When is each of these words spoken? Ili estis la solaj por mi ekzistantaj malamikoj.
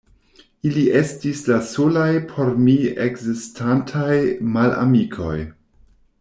Ili 0.69 0.85
estis 0.99 1.43
la 1.49 1.59
solaj 1.73 2.07
por 2.31 2.49
mi 2.63 2.75
ekzistantaj 3.05 4.17
malamikoj. 4.57 5.37